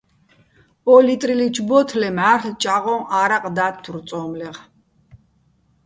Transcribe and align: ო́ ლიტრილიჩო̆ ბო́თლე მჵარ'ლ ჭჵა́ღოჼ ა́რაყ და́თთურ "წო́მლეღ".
ო́ 0.93 0.99
ლიტრილიჩო̆ 1.07 1.65
ბო́თლე 1.67 2.09
მჵარ'ლ 2.17 2.53
ჭჵა́ღოჼ 2.61 2.95
ა́რაყ 3.19 3.45
და́თთურ 3.55 3.97
"წო́მლეღ". 4.07 4.57